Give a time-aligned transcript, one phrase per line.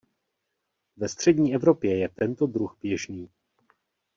[0.97, 3.29] Ve střední Evropě je tento druh běžný.